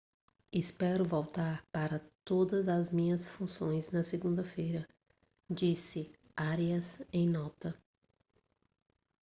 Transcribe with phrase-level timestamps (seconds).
[0.51, 4.89] espero voltar para todas as minhas funções na segunda-feira
[5.47, 7.79] disse arias em nota